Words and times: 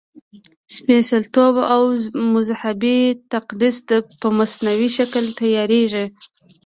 سپېڅلتوب 0.75 1.55
او 1.73 1.83
مذهبي 2.33 2.97
تقدس 3.33 3.75
په 4.21 4.27
مصنوعي 4.37 4.87
شکل 4.97 5.25
تیارېږي. 5.39 6.05